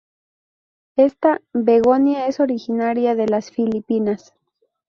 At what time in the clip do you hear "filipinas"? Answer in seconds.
3.51-4.33